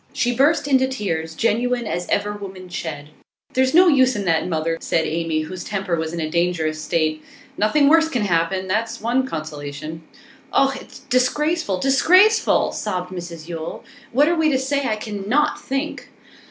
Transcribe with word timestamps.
She 0.13 0.35
burst 0.35 0.67
into 0.67 0.87
tears, 0.87 1.35
genuine 1.35 1.85
as 1.85 2.07
ever 2.09 2.33
woman 2.33 2.69
shed. 2.69 3.11
'There's 3.53 3.75
no 3.75 3.87
use 3.87 4.15
in 4.15 4.25
that, 4.25 4.47
mother,' 4.47 4.79
said 4.81 5.05
Amy, 5.05 5.41
whose 5.41 5.63
temper 5.63 5.95
was 5.95 6.11
in 6.11 6.19
a 6.19 6.27
dangerous 6.27 6.81
state. 6.81 7.21
'Nothing 7.55 7.87
worse 7.87 8.09
can 8.09 8.23
happen, 8.23 8.67
that's 8.67 8.99
one 8.99 9.27
consolation.' 9.27 10.01
'Oh, 10.51 10.73
it's 10.75 10.97
disgraceful! 11.01 11.77
disgraceful!' 11.77 12.71
sobbed 12.71 13.11
Mrs 13.11 13.47
Yule. 13.47 13.83
'What 14.11 14.39
we 14.39 14.47
are 14.49 14.53
to 14.53 14.57
say 14.57 14.87
I 14.87 14.95
can 14.95 15.29
NOT 15.29 15.61
think. 15.61 16.09